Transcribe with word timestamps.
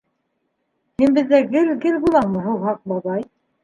Һин 1.03 1.13
беҙҙә 1.19 1.43
гел, 1.53 1.71
гел 1.87 2.03
булаңмы, 2.09 2.47
һыуһаҡ 2.51 2.85
бабай? 2.93 3.29